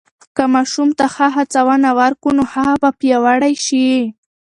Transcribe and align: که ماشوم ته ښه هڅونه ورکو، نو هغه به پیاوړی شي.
که 0.35 0.43
ماشوم 0.53 0.89
ته 0.97 1.05
ښه 1.13 1.27
هڅونه 1.35 1.89
ورکو، 2.01 2.27
نو 2.37 2.43
هغه 2.53 2.73
به 2.81 2.89
پیاوړی 2.99 3.55
شي. 3.65 3.89